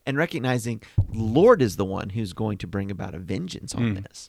And 0.07 0.17
recognizing 0.17 0.83
Lord 1.13 1.63
is 1.63 1.77
the 1.77 1.85
one 1.85 2.11
who's 2.11 2.33
going 2.33 2.59
to 2.59 2.67
bring 2.67 2.91
about 2.91 3.15
a 3.15 3.19
vengeance 3.19 3.75
on 3.75 3.97
mm. 3.97 4.03
this. 4.03 4.29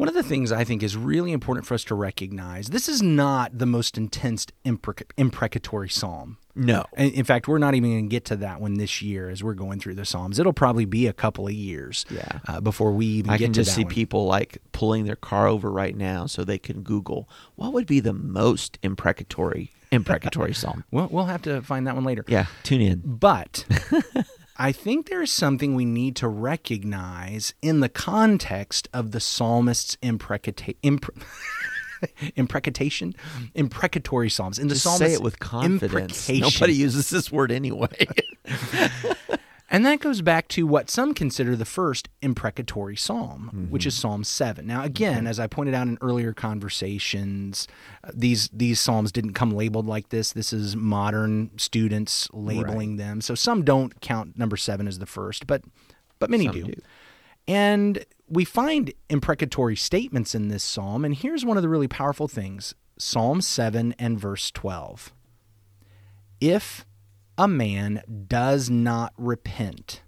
One 0.00 0.08
of 0.08 0.14
the 0.14 0.22
things 0.22 0.50
I 0.50 0.64
think 0.64 0.82
is 0.82 0.96
really 0.96 1.30
important 1.30 1.66
for 1.66 1.74
us 1.74 1.84
to 1.84 1.94
recognize 1.94 2.68
this 2.68 2.88
is 2.88 3.02
not 3.02 3.58
the 3.58 3.66
most 3.66 3.98
intense 3.98 4.46
imprec- 4.64 5.12
imprecatory 5.18 5.90
psalm. 5.90 6.38
No. 6.54 6.86
In 6.96 7.22
fact, 7.24 7.46
we're 7.46 7.58
not 7.58 7.74
even 7.74 7.90
going 7.90 8.08
to 8.08 8.10
get 8.10 8.24
to 8.24 8.36
that 8.36 8.62
one 8.62 8.78
this 8.78 9.02
year 9.02 9.28
as 9.28 9.44
we're 9.44 9.52
going 9.52 9.78
through 9.78 9.96
the 9.96 10.06
Psalms. 10.06 10.38
It'll 10.38 10.54
probably 10.54 10.86
be 10.86 11.06
a 11.06 11.12
couple 11.12 11.46
of 11.46 11.52
years 11.52 12.06
yeah. 12.08 12.38
uh, 12.48 12.62
before 12.62 12.92
we 12.92 13.04
even 13.04 13.30
I 13.30 13.36
get 13.36 13.38
to 13.38 13.46
can 13.48 13.52
just 13.52 13.74
see 13.74 13.84
one. 13.84 13.92
people 13.92 14.24
like 14.24 14.56
pulling 14.72 15.04
their 15.04 15.16
car 15.16 15.46
over 15.46 15.70
right 15.70 15.94
now 15.94 16.24
so 16.24 16.44
they 16.44 16.58
can 16.58 16.80
Google 16.80 17.28
what 17.56 17.74
would 17.74 17.86
be 17.86 18.00
the 18.00 18.14
most 18.14 18.78
imprecatory 18.82 19.70
imprecatory 19.92 20.54
psalm. 20.54 20.84
Well, 20.90 21.08
we'll 21.10 21.26
have 21.26 21.42
to 21.42 21.60
find 21.60 21.86
that 21.86 21.94
one 21.94 22.04
later. 22.04 22.24
Yeah, 22.26 22.46
tune 22.62 22.80
in. 22.80 23.02
But 23.04 23.66
I 24.60 24.72
think 24.72 25.08
there 25.08 25.22
is 25.22 25.32
something 25.32 25.74
we 25.74 25.86
need 25.86 26.16
to 26.16 26.28
recognize 26.28 27.54
in 27.62 27.80
the 27.80 27.88
context 27.88 28.90
of 28.92 29.12
the 29.12 29.18
psalmist's 29.18 29.96
imprecata- 30.02 30.76
impre- 30.82 31.22
imprecation, 32.36 33.14
imprecatory 33.54 34.28
psalms. 34.28 34.58
In 34.58 34.68
the 34.68 34.74
Just 34.74 34.84
psalmist, 34.84 35.00
say 35.00 35.14
it 35.14 35.22
with 35.22 35.38
confidence. 35.38 36.28
Nobody 36.28 36.74
uses 36.74 37.08
this 37.08 37.32
word 37.32 37.50
anyway. 37.50 38.06
And 39.72 39.86
that 39.86 40.00
goes 40.00 40.20
back 40.20 40.48
to 40.48 40.66
what 40.66 40.90
some 40.90 41.14
consider 41.14 41.54
the 41.54 41.64
first 41.64 42.08
imprecatory 42.20 42.96
psalm, 42.96 43.50
mm-hmm. 43.54 43.70
which 43.70 43.86
is 43.86 43.94
Psalm 43.94 44.24
7. 44.24 44.66
Now, 44.66 44.82
again, 44.82 45.28
as 45.28 45.38
I 45.38 45.46
pointed 45.46 45.74
out 45.74 45.86
in 45.86 45.96
earlier 46.00 46.32
conversations, 46.32 47.68
uh, 48.02 48.10
these 48.12 48.48
these 48.52 48.80
psalms 48.80 49.12
didn't 49.12 49.34
come 49.34 49.52
labeled 49.52 49.86
like 49.86 50.08
this. 50.08 50.32
This 50.32 50.52
is 50.52 50.74
modern 50.74 51.56
students 51.56 52.28
labeling 52.32 52.90
right. 52.90 52.98
them. 52.98 53.20
So 53.20 53.36
some 53.36 53.64
don't 53.64 54.00
count 54.00 54.36
number 54.36 54.56
7 54.56 54.88
as 54.88 54.98
the 54.98 55.06
first, 55.06 55.46
but 55.46 55.62
but 56.18 56.30
many 56.30 56.48
do. 56.48 56.64
do. 56.64 56.74
And 57.46 58.04
we 58.28 58.44
find 58.44 58.92
imprecatory 59.08 59.76
statements 59.76 60.34
in 60.34 60.48
this 60.48 60.64
psalm, 60.64 61.04
and 61.04 61.14
here's 61.14 61.44
one 61.44 61.56
of 61.56 61.62
the 61.62 61.68
really 61.68 61.88
powerful 61.88 62.26
things. 62.26 62.74
Psalm 62.98 63.40
7 63.40 63.94
and 63.98 64.18
verse 64.18 64.50
12. 64.50 65.14
If 66.40 66.84
a 67.40 67.48
man 67.48 68.02
does 68.28 68.68
not 68.68 69.14
repent, 69.16 70.02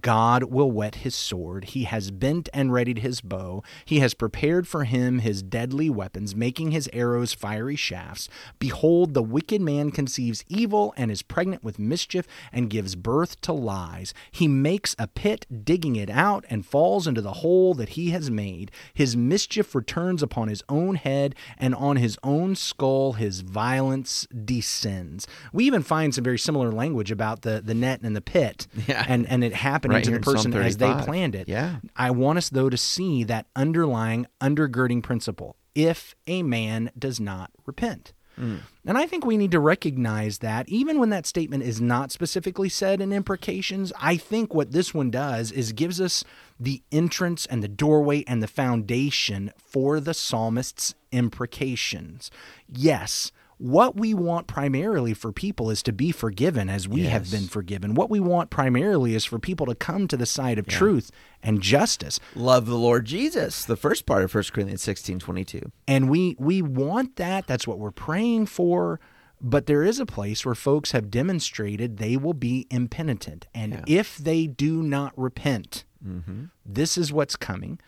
God 0.00 0.44
will 0.44 0.70
whet 0.70 0.96
his 0.96 1.14
sword. 1.14 1.66
He 1.66 1.84
has 1.84 2.10
bent 2.10 2.48
and 2.52 2.72
readied 2.72 2.98
his 2.98 3.20
bow. 3.20 3.62
He 3.84 4.00
has 4.00 4.12
prepared 4.14 4.66
for 4.66 4.84
him 4.84 5.20
his 5.20 5.42
deadly 5.42 5.88
weapons, 5.88 6.34
making 6.34 6.72
his 6.72 6.90
arrows 6.92 7.32
fiery 7.32 7.76
shafts. 7.76 8.28
Behold, 8.58 9.14
the 9.14 9.22
wicked 9.22 9.60
man 9.60 9.90
conceives 9.92 10.44
evil 10.48 10.92
and 10.96 11.10
is 11.10 11.22
pregnant 11.22 11.62
with 11.62 11.78
mischief 11.78 12.26
and 12.52 12.70
gives 12.70 12.96
birth 12.96 13.40
to 13.42 13.52
lies. 13.52 14.12
He 14.32 14.48
makes 14.48 14.96
a 14.98 15.06
pit, 15.06 15.46
digging 15.64 15.96
it 15.96 16.10
out, 16.10 16.44
and 16.50 16.66
falls 16.66 17.06
into 17.06 17.22
the 17.22 17.34
hole 17.34 17.74
that 17.74 17.90
he 17.90 18.10
has 18.10 18.30
made. 18.30 18.70
His 18.92 19.16
mischief 19.16 19.74
returns 19.74 20.22
upon 20.22 20.48
his 20.48 20.62
own 20.68 20.96
head, 20.96 21.36
and 21.56 21.74
on 21.74 21.96
his 21.96 22.18
own 22.24 22.56
skull 22.56 23.12
his 23.12 23.42
violence 23.42 24.26
descends. 24.44 25.26
We 25.52 25.64
even 25.64 25.82
find 25.82 26.12
some 26.14 26.24
very 26.24 26.38
similar 26.38 26.72
language 26.72 27.12
about 27.12 27.42
the, 27.42 27.62
the 27.64 27.74
net 27.74 28.00
and 28.02 28.16
the 28.16 28.20
pit. 28.20 28.66
Yeah. 28.86 29.06
And, 29.08 29.26
and 29.28 29.42
it 29.42 29.54
happens 29.54 29.83
happening 29.92 30.14
right 30.14 30.22
to 30.22 30.30
the 30.30 30.32
person 30.32 30.54
as 30.54 30.76
they 30.76 30.92
planned 31.04 31.34
it. 31.34 31.48
Yeah. 31.48 31.76
I 31.96 32.10
want 32.10 32.38
us, 32.38 32.48
though, 32.48 32.70
to 32.70 32.76
see 32.76 33.24
that 33.24 33.46
underlying, 33.54 34.26
undergirding 34.40 35.02
principle 35.02 35.56
if 35.74 36.14
a 36.26 36.42
man 36.42 36.90
does 36.98 37.20
not 37.20 37.50
repent. 37.66 38.12
Mm. 38.38 38.60
And 38.84 38.98
I 38.98 39.06
think 39.06 39.24
we 39.24 39.36
need 39.36 39.52
to 39.52 39.60
recognize 39.60 40.38
that 40.38 40.68
even 40.68 40.98
when 40.98 41.10
that 41.10 41.26
statement 41.26 41.62
is 41.62 41.80
not 41.80 42.10
specifically 42.10 42.68
said 42.68 43.00
in 43.00 43.12
imprecations, 43.12 43.92
I 44.00 44.16
think 44.16 44.52
what 44.52 44.72
this 44.72 44.92
one 44.92 45.10
does 45.10 45.52
is 45.52 45.72
gives 45.72 46.00
us 46.00 46.24
the 46.58 46.82
entrance 46.90 47.46
and 47.46 47.62
the 47.62 47.68
doorway 47.68 48.24
and 48.26 48.42
the 48.42 48.48
foundation 48.48 49.52
for 49.56 50.00
the 50.00 50.14
psalmist's 50.14 50.94
imprecations. 51.12 52.30
Yes, 52.68 53.30
what 53.58 53.96
we 53.96 54.14
want 54.14 54.46
primarily 54.46 55.14
for 55.14 55.32
people 55.32 55.70
is 55.70 55.82
to 55.84 55.92
be 55.92 56.10
forgiven 56.10 56.68
as 56.68 56.88
we 56.88 57.02
yes. 57.02 57.12
have 57.12 57.30
been 57.30 57.48
forgiven. 57.48 57.94
What 57.94 58.10
we 58.10 58.20
want 58.20 58.50
primarily 58.50 59.14
is 59.14 59.24
for 59.24 59.38
people 59.38 59.66
to 59.66 59.74
come 59.74 60.08
to 60.08 60.16
the 60.16 60.26
side 60.26 60.58
of 60.58 60.66
yeah. 60.66 60.76
truth 60.76 61.10
and 61.42 61.60
justice. 61.60 62.18
Love 62.34 62.66
the 62.66 62.78
Lord 62.78 63.04
Jesus, 63.04 63.64
the 63.64 63.76
first 63.76 64.06
part 64.06 64.24
of 64.24 64.34
1 64.34 64.44
Corinthians 64.52 64.82
16 64.82 65.20
22. 65.20 65.72
And 65.86 66.10
we, 66.10 66.36
we 66.38 66.62
want 66.62 67.16
that. 67.16 67.46
That's 67.46 67.66
what 67.66 67.78
we're 67.78 67.90
praying 67.90 68.46
for. 68.46 69.00
But 69.40 69.66
there 69.66 69.82
is 69.82 70.00
a 70.00 70.06
place 70.06 70.46
where 70.46 70.54
folks 70.54 70.92
have 70.92 71.10
demonstrated 71.10 71.98
they 71.98 72.16
will 72.16 72.34
be 72.34 72.66
impenitent. 72.70 73.46
And 73.54 73.72
yeah. 73.72 73.84
if 73.86 74.16
they 74.16 74.46
do 74.46 74.82
not 74.82 75.12
repent, 75.18 75.84
mm-hmm. 76.04 76.44
this 76.64 76.96
is 76.96 77.12
what's 77.12 77.36
coming. 77.36 77.78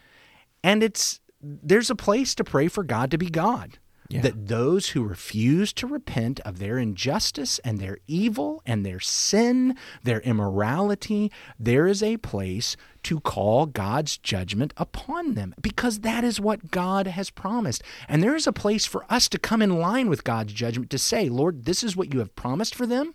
And 0.63 0.83
it's 0.83 1.21
there's 1.41 1.91
a 1.91 1.97
place 1.97 2.35
to 2.35 2.45
pray 2.45 2.69
for 2.69 2.83
God 2.83 3.11
to 3.11 3.19
be 3.19 3.31
God. 3.31 3.79
Yeah. 4.09 4.21
That 4.21 4.47
those 4.47 4.91
who 4.91 5.03
refuse 5.03 5.73
to 5.75 5.87
repent 5.87 6.39
of 6.41 6.59
their 6.59 6.79
injustice 6.79 7.59
and 7.61 7.79
their 7.79 7.99
evil 8.07 8.63
and 8.65 8.87
their 8.87 9.01
sin, 9.01 9.77
their 10.03 10.21
immorality, 10.21 11.33
there 11.59 11.87
is 11.87 12.03
a 12.03 12.17
place 12.19 12.77
to 13.05 13.21
call 13.21 13.67
God's 13.67 14.19
judgment 14.19 14.73
upon 14.77 15.35
them 15.35 15.55
because 15.61 16.01
that 16.01 16.25
is 16.25 16.41
what 16.41 16.71
God 16.71 17.07
has 17.07 17.31
promised. 17.31 17.83
And 18.09 18.23
there 18.23 18.37
is 18.37 18.47
a 18.47 18.53
place 18.53 18.87
for 18.87 19.05
us 19.09 19.29
to 19.29 19.39
come 19.39 19.63
in 19.63 19.79
line 19.79 20.09
with 20.09 20.25
God's 20.25 20.53
judgment 20.53 20.91
to 20.91 20.99
say, 20.99 21.29
Lord, 21.29 21.65
this 21.65 21.83
is 21.83 21.97
what 21.97 22.13
you 22.13 22.21
have 22.21 22.35
promised 22.35 22.75
for 22.75 22.87
them. 22.87 23.15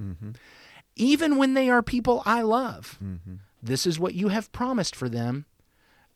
Mm-hmm. 0.00 0.30
Even 0.96 1.36
when 1.36 1.54
they 1.54 1.70
are 1.70 1.82
people 1.82 2.22
I 2.26 2.42
love, 2.42 2.98
mm-hmm. 3.02 3.34
this 3.62 3.86
is 3.86 3.98
what 3.98 4.14
you 4.14 4.28
have 4.28 4.52
promised 4.52 4.94
for 4.94 5.08
them. 5.08 5.46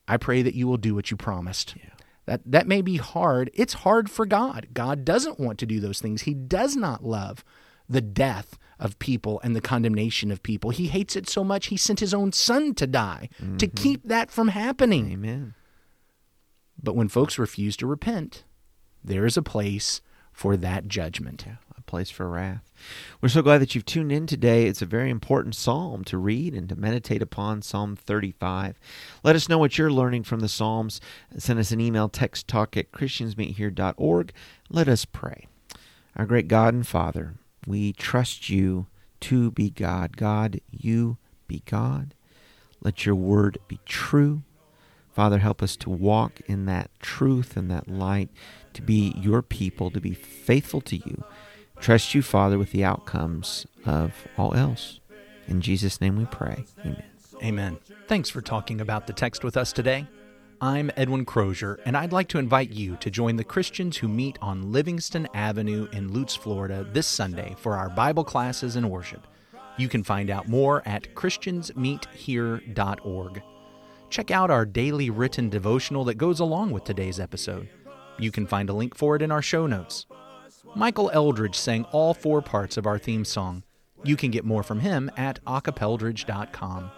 I 0.09 0.17
pray 0.17 0.43
that 0.43 0.55
you 0.55 0.69
will 0.69 0.77
do 0.77 0.95
what 0.95 1.11
you 1.11 1.17
promised. 1.17 1.75
Yeah. 1.77 1.91
That 2.27 2.43
that 2.45 2.67
may 2.67 2.83
be 2.83 2.97
hard. 2.97 3.51
It's 3.55 3.75
hard 3.75 4.11
for 4.11 4.27
God. 4.27 4.69
God 4.75 5.05
doesn't 5.05 5.41
want 5.41 5.59
to 5.61 5.67
do 5.67 5.81
those 5.81 6.01
things. 6.01 6.23
He 6.23 6.35
does 6.35 6.77
not 6.77 7.05
love 7.05 7.45
the 7.89 8.01
death 8.01 8.59
of 8.79 8.99
people 8.99 9.41
and 9.43 9.57
the 9.57 9.61
condemnation 9.61 10.31
of 10.31 10.43
people. 10.43 10.71
He 10.71 10.89
hates 10.89 11.17
it 11.17 11.29
so 11.29 11.43
much 11.43 11.67
he 11.67 11.77
sent 11.77 12.01
his 12.01 12.13
own 12.13 12.33
son 12.33 12.75
to 12.75 12.87
die 12.87 13.31
to 13.39 13.45
mm-hmm. 13.45 13.75
keep 13.75 14.03
that 14.05 14.31
from 14.31 14.49
happening. 14.49 15.13
Amen. 15.13 15.55
But 16.83 16.97
when 16.97 17.09
folks 17.09 17.39
refuse 17.39 17.77
to 17.79 17.87
repent, 17.87 18.45
there 19.03 19.25
is 19.25 19.37
a 19.37 19.43
place 19.43 20.03
for 20.33 20.57
that 20.59 20.89
judgment. 20.89 21.45
Yeah, 21.47 21.57
place 21.87 22.11
for 22.11 22.29
wrath. 22.29 22.73
We're 23.21 23.29
so 23.29 23.43
glad 23.43 23.59
that 23.59 23.75
you've 23.75 23.87
tuned 23.87 24.13
in 24.13 24.27
today. 24.27 24.67
It's 24.67 24.83
a 24.83 24.87
very 24.87 25.11
important 25.11 25.55
psalm 25.55 26.05
to 26.05 26.19
read 26.19 26.55
and 26.55 26.69
to 26.69 26.77
meditate 26.77 27.23
upon, 27.23 27.63
Psalm 27.63 27.97
35. 27.97 28.79
Let 29.23 29.37
us 29.37 29.49
know 29.49 29.59
what 29.59 29.79
you're 29.79 29.91
learning 29.91 30.25
from 30.25 30.41
the 30.41 30.49
Psalms. 30.49 31.01
Send 31.39 31.59
us 31.59 31.71
an 31.71 31.81
email, 31.81 32.09
text 32.09 32.49
talk 32.49 32.77
at 32.77 32.93
christiansmeethere.org. 32.93 34.33
Let 34.71 34.89
us 34.89 35.05
pray. 35.05 35.47
Our 36.17 36.27
great 36.27 36.49
God 36.49 36.75
and 36.75 36.87
Father, 36.87 37.35
we 37.67 37.93
trust 37.93 38.49
you 38.49 38.87
to 39.21 39.51
be 39.51 39.71
God. 39.71 40.17
God, 40.17 40.61
you 40.71 41.19
be 41.49 41.63
God. 41.65 42.15
Let 42.83 43.07
your 43.07 43.15
word 43.15 43.59
be 43.69 43.81
true. 43.85 44.43
Father, 45.17 45.39
help 45.39 45.63
us 45.63 45.77
to 45.77 45.89
walk 45.89 46.41
in 46.47 46.67
that 46.67 46.91
truth 47.01 47.57
and 47.57 47.71
that 47.71 47.89
light, 47.89 48.29
to 48.75 48.83
be 48.83 49.15
your 49.17 49.41
people, 49.41 49.91
to 49.91 50.01
be 50.01 50.13
faithful 50.13 50.83
to 50.83 50.97
you. 50.97 51.25
Trust 51.81 52.15
you, 52.15 52.23
Father, 52.23 52.59
with 52.59 52.73
the 52.73 52.85
outcomes 52.85 53.67
of 53.85 54.13
all 54.37 54.55
else. 54.55 55.01
In 55.49 55.61
Jesus' 55.61 56.01
name 56.01 56.17
we 56.17 56.25
pray. 56.27 56.65
Amen. 56.81 57.03
Amen. 57.43 57.79
Thanks 58.09 58.31
for 58.31 58.41
talking 58.41 58.81
about 58.81 59.07
the 59.07 59.13
text 59.13 59.45
with 59.45 59.57
us 59.57 59.73
today. 59.73 60.07
I'm 60.61 60.91
Edwin 60.97 61.25
Crozier, 61.27 61.79
and 61.85 61.97
I'd 61.97 62.13
like 62.13 62.29
to 62.29 62.39
invite 62.39 62.71
you 62.71 62.97
to 62.97 63.11
join 63.11 63.37
the 63.37 63.45
Christians 63.45 63.99
who 63.99 64.09
meet 64.09 64.39
on 64.41 64.73
Livingston 64.73 65.29
Avenue 65.35 65.87
in 65.93 66.15
Lutz, 66.15 66.35
Florida 66.35 66.89
this 66.93 67.07
Sunday 67.07 67.55
for 67.59 67.77
our 67.77 67.91
Bible 67.91 68.25
classes 68.25 68.75
and 68.75 68.91
worship. 68.91 69.27
You 69.77 69.91
can 69.91 70.03
find 70.03 70.31
out 70.31 70.49
more 70.49 70.83
at 70.89 71.15
christiansmeethere.org. 71.15 73.43
Check 74.09 74.31
out 74.31 74.51
our 74.51 74.65
daily 74.65 75.11
written 75.11 75.51
devotional 75.51 76.05
that 76.05 76.15
goes 76.15 76.41
along 76.41 76.71
with 76.71 76.85
today's 76.85 77.21
episode. 77.21 77.69
You 78.19 78.31
can 78.31 78.47
find 78.47 78.71
a 78.71 78.73
link 78.73 78.97
for 78.97 79.15
it 79.15 79.21
in 79.21 79.31
our 79.31 79.43
show 79.43 79.67
notes. 79.67 80.07
Michael 80.77 81.11
Eldridge 81.15 81.55
sang 81.55 81.85
all 81.85 82.13
four 82.13 82.43
parts 82.43 82.77
of 82.77 82.87
our 82.87 82.99
theme 82.99 83.25
song. 83.25 83.63
You 84.05 84.15
can 84.15 84.31
get 84.31 84.45
more 84.45 84.63
from 84.63 84.81
him 84.81 85.11
at 85.17 85.43
acapeldridge.com. 85.47 86.91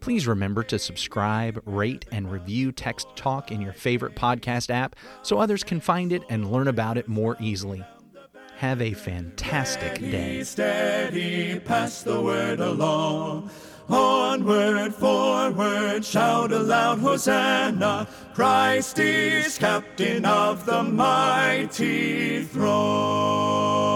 Please 0.00 0.26
remember 0.26 0.64
to 0.64 0.76
subscribe, 0.76 1.62
rate, 1.66 2.04
and 2.10 2.32
review 2.32 2.72
Text 2.72 3.06
Talk 3.14 3.52
in 3.52 3.60
your 3.60 3.72
favorite 3.72 4.16
podcast 4.16 4.70
app 4.70 4.96
so 5.22 5.38
others 5.38 5.62
can 5.62 5.78
find 5.78 6.12
it 6.12 6.24
and 6.28 6.50
learn 6.50 6.66
about 6.66 6.98
it 6.98 7.06
more 7.06 7.36
easily. 7.38 7.84
Have 8.60 8.82
a 8.82 8.92
fantastic 8.92 9.98
day. 10.00 10.44
Steady, 10.44 11.58
pass 11.60 12.02
the 12.02 12.20
word 12.20 12.60
along. 12.60 13.48
Onward, 13.88 14.94
forward, 14.94 16.04
shout 16.04 16.52
aloud, 16.52 16.98
Hosanna! 16.98 18.06
Christ 18.34 18.98
is 18.98 19.56
captain 19.56 20.26
of 20.26 20.66
the 20.66 20.82
mighty 20.82 22.44
throne. 22.44 23.89